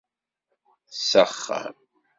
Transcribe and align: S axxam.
S 1.07 1.11
axxam. 1.23 1.75